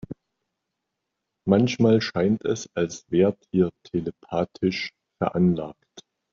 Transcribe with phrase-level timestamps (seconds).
[1.45, 6.01] Manchmal scheint es, als wärt ihr telepathisch veranlagt.